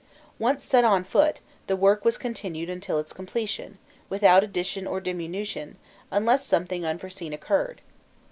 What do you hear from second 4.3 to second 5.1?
addition or